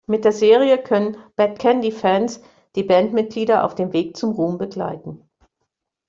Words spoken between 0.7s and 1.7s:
können "Bad